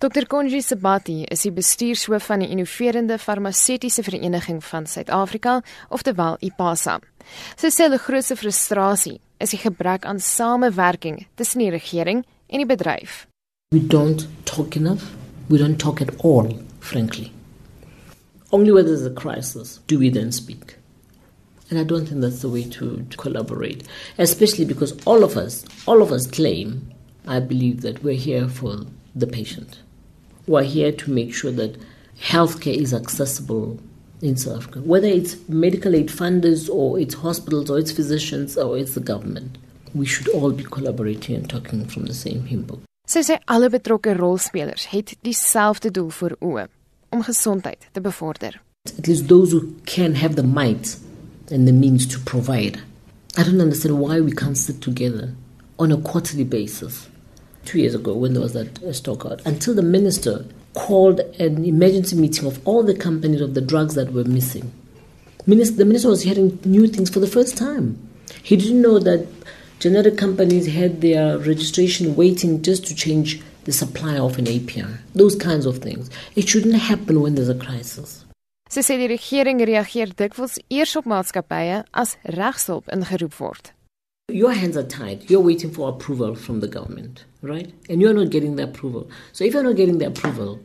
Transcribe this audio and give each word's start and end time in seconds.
Dr. 0.00 0.24
Konji 0.24 0.62
Sabati 0.64 1.26
is 1.28 1.42
die 1.44 1.50
bestuurshoof 1.52 2.24
van 2.30 2.40
die 2.40 2.46
Innoverende 2.48 3.18
Farmaseutiese 3.20 4.00
Vereniging 4.02 4.62
van 4.64 4.86
Suid-Afrika, 4.88 5.58
oftewel 5.92 6.38
IPASA. 6.40 6.94
Sy 7.60 7.68
sê 7.68 7.88
die 7.92 7.98
grootste 8.00 8.32
frustrasie 8.40 9.18
is 9.44 9.52
die 9.52 9.60
gebrek 9.60 10.06
aan 10.08 10.22
samewerking 10.24 11.26
tussen 11.36 11.60
die 11.60 11.68
regering 11.74 12.22
en 12.48 12.62
die 12.62 12.68
bedryf. 12.70 13.26
We 13.76 13.82
don't 13.96 14.24
talk 14.48 14.78
enough. 14.80 15.04
We 15.50 15.60
don't 15.60 15.76
talk 15.76 16.00
at 16.00 16.14
all, 16.24 16.48
frankly. 16.80 17.28
Only 18.56 18.72
when 18.72 18.88
there's 18.88 19.04
a 19.04 19.12
crisis 19.12 19.82
do 19.86 19.98
we 19.98 20.08
then 20.08 20.32
speak. 20.32 20.78
And 21.68 21.78
I 21.78 21.84
don't 21.84 22.08
think 22.08 22.22
that's 22.22 22.40
the 22.40 22.48
way 22.48 22.64
to, 22.78 23.04
to 23.04 23.16
collaborate, 23.18 23.84
especially 24.16 24.64
because 24.64 24.96
all 25.04 25.22
of 25.24 25.36
us, 25.36 25.62
all 25.84 26.00
of 26.00 26.10
us 26.10 26.26
claim, 26.26 26.88
I 27.26 27.38
believe 27.38 27.82
that 27.82 28.02
we're 28.02 28.16
here 28.16 28.48
for 28.48 28.86
the 29.14 29.26
patient. 29.26 29.76
We're 30.50 30.64
here 30.64 30.90
to 30.90 31.10
make 31.12 31.32
sure 31.32 31.52
that 31.52 31.78
healthcare 32.18 32.74
is 32.74 32.92
accessible 32.92 33.78
in 34.20 34.36
South 34.36 34.56
Africa, 34.56 34.80
whether 34.80 35.06
it's 35.06 35.36
medical 35.48 35.94
aid 35.94 36.08
funders 36.08 36.68
or 36.68 36.98
it's 36.98 37.14
hospitals 37.14 37.70
or 37.70 37.78
it's 37.78 37.92
physicians 37.92 38.58
or 38.58 38.76
it's 38.76 38.94
the 38.94 39.00
government. 39.12 39.58
We 39.94 40.06
should 40.06 40.26
all 40.30 40.50
be 40.50 40.64
collaborating 40.64 41.36
and 41.36 41.48
talking 41.48 41.86
from 41.86 42.06
the 42.06 42.14
same 42.14 42.42
hymnbook. 42.50 42.80
Sy 43.06 43.22
sê 43.22 43.38
alle 43.46 43.70
betrokke 43.70 44.16
rolspelers 44.18 44.88
het 44.90 45.14
dieselfde 45.22 45.94
doel 45.94 46.10
voor 46.18 46.34
oë 46.40 46.66
om 47.14 47.22
gesondheid 47.22 47.86
te 47.92 48.02
bevorder. 48.02 48.58
At 48.98 49.06
least 49.06 49.28
those 49.28 49.54
who 49.54 49.70
can 49.84 50.18
have 50.18 50.34
the 50.34 50.42
might 50.42 50.96
and 51.52 51.70
the 51.70 51.72
means 51.72 52.10
to 52.10 52.18
provide. 52.26 52.82
I 53.38 53.44
don't 53.46 53.62
understand 53.62 54.02
why 54.02 54.18
we 54.18 54.34
can't 54.34 54.58
sit 54.58 54.82
together 54.82 55.30
on 55.78 55.92
a 55.92 55.96
quarterly 55.96 56.44
basis 56.44 57.06
two 57.64 57.78
years 57.78 57.94
ago 57.94 58.14
when 58.14 58.32
there 58.32 58.42
was 58.42 58.52
that 58.52 58.82
uh, 58.82 58.92
stock 58.92 59.26
out 59.26 59.40
until 59.46 59.74
the 59.74 59.82
minister 59.82 60.44
called 60.74 61.20
an 61.38 61.64
emergency 61.64 62.16
meeting 62.16 62.46
of 62.46 62.66
all 62.66 62.82
the 62.82 62.94
companies 62.94 63.40
of 63.40 63.54
the 63.54 63.60
drugs 63.60 63.94
that 63.94 64.12
were 64.12 64.24
missing. 64.24 64.72
Minister, 65.46 65.76
the 65.76 65.84
minister 65.84 66.08
was 66.08 66.22
hearing 66.22 66.58
new 66.64 66.86
things 66.86 67.10
for 67.10 67.20
the 67.20 67.26
first 67.26 67.56
time. 67.56 67.98
He 68.42 68.56
didn't 68.56 68.82
know 68.82 68.98
that 68.98 69.26
generic 69.80 70.16
companies 70.16 70.66
had 70.66 71.00
their 71.00 71.38
registration 71.38 72.14
waiting 72.14 72.62
just 72.62 72.86
to 72.86 72.94
change 72.94 73.42
the 73.64 73.72
supply 73.72 74.18
of 74.18 74.38
an 74.38 74.46
API. 74.46 74.86
Those 75.14 75.34
kinds 75.34 75.66
of 75.66 75.78
things. 75.78 76.10
It 76.36 76.48
shouldn't 76.48 76.74
happen 76.74 77.20
when 77.20 77.34
there's 77.34 77.48
a 77.48 77.54
crisis. 77.54 78.24
Sy 78.70 78.84
sê 78.86 78.94
die 79.00 79.08
regering 79.10 79.58
reageer 79.66 80.12
dikwels 80.14 80.60
eers 80.70 80.92
op 80.94 81.08
maatskappye 81.10 81.80
as 81.90 82.12
regshulp 82.38 82.86
ingeroep 82.94 83.34
word. 83.42 83.72
Your 84.32 84.52
hands 84.52 84.76
are 84.76 84.82
tied. 84.82 85.30
You're 85.30 85.40
waiting 85.40 85.70
for 85.70 85.88
approval 85.88 86.34
from 86.34 86.60
the 86.60 86.68
government, 86.68 87.24
right? 87.42 87.72
And 87.88 88.00
you're 88.00 88.14
not 88.14 88.30
getting 88.30 88.56
the 88.56 88.64
approval. 88.64 89.10
So 89.32 89.44
if 89.44 89.54
you're 89.54 89.62
not 89.62 89.76
getting 89.76 89.98
the 89.98 90.06
approval, 90.06 90.60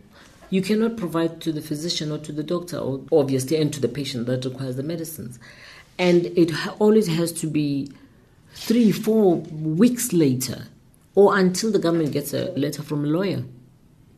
you 0.50 0.62
cannot 0.62 0.98
provide 0.98 1.42
to 1.42 1.52
the 1.52 1.62
physician 1.62 2.12
or 2.12 2.18
to 2.20 2.32
the 2.32 2.44
doctor, 2.44 2.78
or 2.78 3.02
obviously, 3.12 3.58
and 3.58 3.74
to 3.74 3.82
the 3.82 3.88
patient 3.88 4.26
that 4.28 4.46
requires 4.46 4.76
the 4.76 4.84
medicines. 4.84 5.40
And 5.98 6.26
it 6.38 6.52
always 6.80 7.08
has 7.08 7.32
to 7.34 7.48
be 7.48 7.92
three, 8.54 8.92
four 8.92 9.38
weeks 9.38 10.14
later, 10.14 10.68
or 11.16 11.38
until 11.38 11.72
the 11.72 11.80
government 11.80 12.12
gets 12.12 12.34
a 12.34 12.52
letter 12.52 12.84
from 12.84 13.04
a 13.06 13.08
lawyer. 13.08 13.44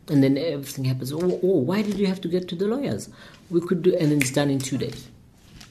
And 0.09 0.23
then 0.23 0.37
everything 0.37 0.85
happens. 0.85 1.11
Oh, 1.11 1.39
oh, 1.43 1.57
why 1.59 1.81
did 1.81 1.99
you 1.99 2.07
have 2.07 2.21
to 2.21 2.27
get 2.27 2.47
to 2.49 2.55
the 2.55 2.65
lawyers? 2.65 3.09
We 3.49 3.61
could 3.61 3.81
do, 3.81 3.95
and 3.95 4.11
it's 4.11 4.31
done 4.31 4.49
in 4.49 4.59
two 4.59 4.77
days. 4.77 5.07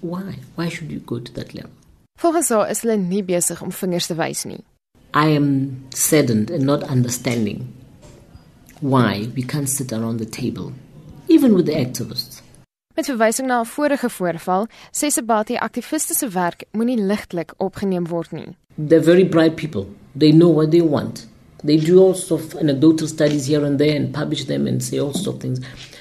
Why? 0.01 0.41
Why 0.55 0.69
should 0.69 0.91
you 0.91 1.01
go 1.01 1.21
to 1.21 1.33
that 1.35 1.55
level? 1.55 1.71
Volgens 2.17 2.49
haar 2.49 2.71
is 2.71 2.81
hulle 2.81 2.97
nie 2.97 3.21
besig 3.25 3.61
om 3.63 3.73
vingers 3.73 4.07
te 4.09 4.15
wys 4.17 4.47
nie. 4.49 4.63
I 5.13 5.35
am 5.37 5.49
saddened 5.93 6.51
and 6.51 6.65
not 6.65 6.83
understanding 6.89 7.67
why 8.81 9.29
we 9.37 9.43
can't 9.43 9.69
sit 9.69 9.93
around 9.93 10.19
the 10.19 10.29
table, 10.29 10.73
even 11.29 11.55
with 11.55 11.67
the 11.67 11.77
activists. 11.77 12.41
Met 12.97 13.07
verwysing 13.07 13.49
na 13.49 13.61
'n 13.61 13.67
vorige 13.67 14.09
voorval, 14.09 14.67
sê 14.93 15.11
Sabati 15.11 15.57
aktiviste 15.57 16.15
se 16.15 16.29
werk 16.29 16.65
moenie 16.73 16.97
ligtelik 16.97 17.53
opgeneem 17.59 18.09
word 18.09 18.33
nie. 18.33 18.57
They're 18.79 19.05
very 19.05 19.25
bright 19.25 19.57
people. 19.57 19.87
They 20.19 20.33
know 20.33 20.53
what 20.55 20.71
they 20.71 20.83
want. 20.83 21.27
They 21.65 21.77
do 21.77 22.01
all 22.01 22.15
sorts 22.15 22.55
of 22.55 22.61
anecdotal 22.61 23.09
studies 23.09 23.47
here 23.47 23.67
and 23.67 23.79
there 23.79 23.97
and 23.97 24.15
publish 24.15 24.45
them 24.45 24.67
and 24.67 24.83
say 24.83 24.99
all 24.99 25.13
sorts 25.13 25.29
of 25.29 25.41
things. 25.41 25.61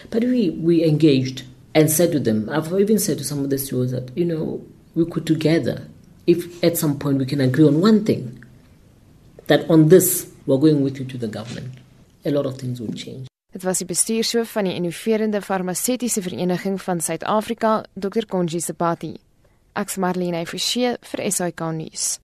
But 0.09 0.23
we, 0.23 0.50
we 0.63 0.85
engaged 0.85 1.44
and 1.73 1.90
said 1.90 2.11
to 2.11 2.19
them, 2.19 2.50
I've 2.50 2.72
even 2.79 3.00
said 3.00 3.17
to 3.17 3.23
some 3.23 3.44
of 3.44 3.50
the 3.50 3.57
students 3.57 3.91
that, 3.91 4.11
you 4.16 4.25
know, 4.25 4.61
we 4.95 5.06
could 5.06 5.25
together 5.25 5.88
if 6.25 6.63
at 6.63 6.78
some 6.78 6.97
point 6.97 7.18
we 7.18 7.25
can 7.25 7.41
agree 7.41 7.66
on 7.66 7.81
one 7.81 8.03
thing 8.03 8.44
that 9.47 9.69
on 9.69 9.90
this 9.90 10.28
we're 10.46 10.58
going 10.58 10.81
with 10.84 11.00
you 11.00 11.06
to 11.06 11.18
the 11.18 11.28
government 11.28 11.74
a 12.25 12.31
lot 12.31 12.46
of 12.46 12.58
things 12.58 12.80
will 12.80 12.94
change 12.94 13.28
Dit 13.56 13.63
was 13.63 13.80
die 13.80 13.88
bestuurshoof 13.88 14.50
van 14.52 14.68
die 14.68 14.74
Innoverende 14.75 15.40
Farmaseutiese 15.41 16.22
Vereniging 16.22 16.75
van 16.81 17.00
Suid-Afrika, 17.00 17.85
Dr. 17.94 18.25
Konji 18.28 18.59
Sepati. 18.59 19.14
Ek's 19.74 19.96
Marlene 19.96 20.46
Forsie 20.46 20.97
vir 21.00 21.31
SAK 21.31 21.64
nuus. 21.72 22.18